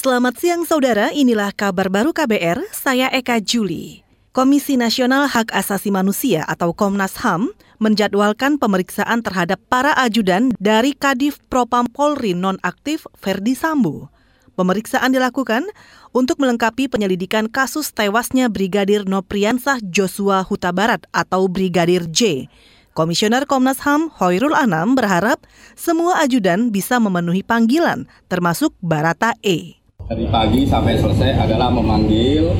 [0.00, 4.00] Selamat siang saudara, inilah kabar baru KBR, saya Eka Juli.
[4.32, 7.52] Komisi Nasional Hak Asasi Manusia atau Komnas HAM
[7.84, 14.08] menjadwalkan pemeriksaan terhadap para ajudan dari Kadif Propam Polri nonaktif Ferdi Sambo.
[14.56, 15.68] Pemeriksaan dilakukan
[16.16, 22.48] untuk melengkapi penyelidikan kasus tewasnya Brigadir Nopriansah Joshua Huta Barat atau Brigadir J
[22.90, 25.46] Komisioner Komnas HAM Hoirul Anam berharap
[25.78, 29.79] semua ajudan bisa memenuhi panggilan, termasuk Barata E.
[30.10, 32.50] Dari pagi sampai selesai adalah memanggil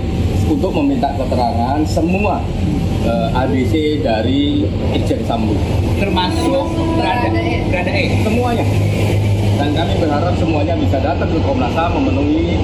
[0.47, 2.39] untuk meminta keterangan semua
[3.03, 3.75] uh, eh, ADC
[4.07, 4.63] dari
[4.95, 5.59] Irjen Sambu.
[5.99, 7.27] Termasuk berada,
[7.67, 8.23] berada E?
[8.23, 8.63] Semuanya.
[9.59, 12.55] Dan kami berharap semuanya bisa datang ke Komnas HAM memenuhi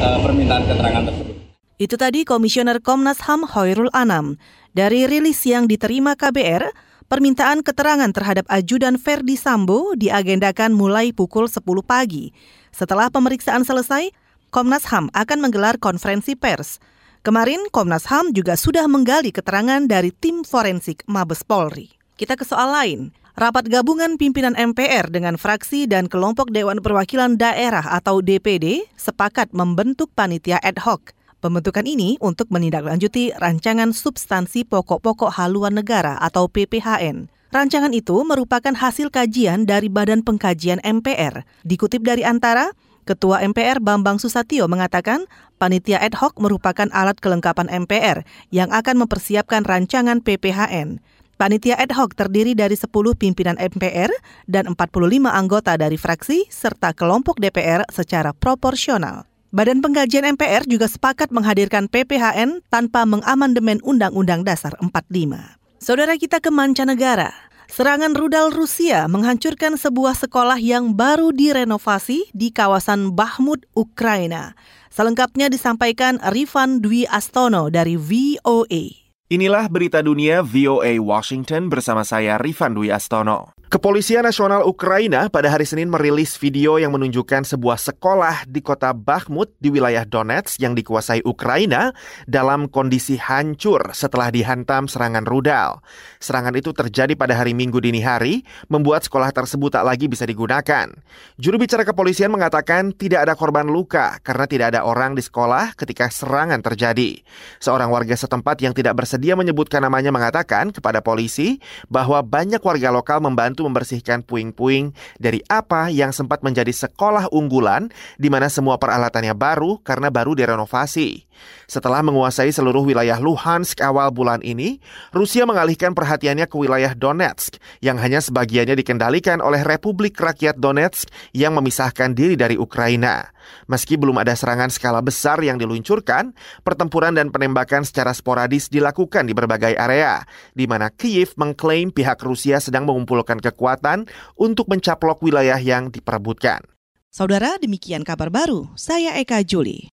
[0.00, 1.36] uh, permintaan keterangan tersebut.
[1.76, 4.40] Itu tadi Komisioner Komnas HAM Hoirul Anam.
[4.72, 11.58] Dari rilis yang diterima KBR, Permintaan keterangan terhadap ajudan Ferdi Sambo diagendakan mulai pukul 10
[11.82, 12.30] pagi.
[12.70, 14.14] Setelah pemeriksaan selesai,
[14.50, 16.82] Komnas HAM akan menggelar konferensi pers.
[17.22, 21.94] Kemarin Komnas HAM juga sudah menggali keterangan dari tim forensik Mabes Polri.
[22.18, 23.00] Kita ke soal lain.
[23.38, 30.12] Rapat gabungan pimpinan MPR dengan fraksi dan kelompok Dewan Perwakilan Daerah atau DPD sepakat membentuk
[30.12, 37.32] panitia ad hoc Pembentukan ini untuk menindaklanjuti rancangan substansi pokok-pokok haluan negara atau PPHN.
[37.48, 41.48] Rancangan itu merupakan hasil kajian dari Badan Pengkajian MPR.
[41.64, 42.76] Dikutip dari Antara,
[43.10, 45.26] Ketua MPR Bambang Susatyo mengatakan
[45.58, 48.22] panitia ad hoc merupakan alat kelengkapan MPR
[48.54, 51.02] yang akan mempersiapkan rancangan PPHN.
[51.34, 52.86] Panitia ad hoc terdiri dari 10
[53.18, 54.14] pimpinan MPR
[54.46, 59.26] dan 45 anggota dari fraksi serta kelompok DPR secara proporsional.
[59.50, 65.58] Badan Pengkajian MPR juga sepakat menghadirkan PPHN tanpa mengamandemen Undang-Undang Dasar 45.
[65.82, 67.49] Saudara kita ke mancanegara.
[67.70, 74.58] Serangan rudal Rusia menghancurkan sebuah sekolah yang baru direnovasi di kawasan Bahmut, Ukraina.
[74.90, 79.14] Selengkapnya disampaikan Rifan Dwi Astono dari VOA.
[79.30, 83.54] Inilah berita dunia VOA Washington bersama saya Rifan Dwi Astono.
[83.70, 89.54] Kepolisian Nasional Ukraina pada hari Senin merilis video yang menunjukkan sebuah sekolah di kota Bakhmut
[89.62, 91.94] di wilayah Donetsk yang dikuasai Ukraina
[92.26, 95.86] dalam kondisi hancur setelah dihantam serangan rudal.
[96.18, 100.90] Serangan itu terjadi pada hari Minggu dini hari, membuat sekolah tersebut tak lagi bisa digunakan.
[101.38, 106.10] Juru bicara kepolisian mengatakan tidak ada korban luka karena tidak ada orang di sekolah ketika
[106.10, 107.22] serangan terjadi.
[107.62, 113.22] Seorang warga setempat yang tidak bersedia menyebutkan namanya mengatakan kepada polisi bahwa banyak warga lokal
[113.22, 117.88] membantu membantu membersihkan puing-puing dari apa yang sempat menjadi sekolah unggulan
[118.20, 121.24] di mana semua peralatannya baru karena baru direnovasi.
[121.64, 124.76] Setelah menguasai seluruh wilayah Luhansk awal bulan ini,
[125.16, 131.56] Rusia mengalihkan perhatiannya ke wilayah Donetsk yang hanya sebagiannya dikendalikan oleh Republik Rakyat Donetsk yang
[131.56, 133.32] memisahkan diri dari Ukraina.
[133.70, 136.32] Meski belum ada serangan skala besar yang diluncurkan,
[136.66, 140.24] pertempuran dan penembakan secara sporadis dilakukan di berbagai area,
[140.56, 144.10] di mana Kiev mengklaim pihak Rusia sedang mengumpulkan kekuatan
[144.40, 146.64] untuk mencaplok wilayah yang diperebutkan.
[147.10, 148.70] Saudara, demikian kabar baru.
[148.78, 149.90] Saya Eka Juli.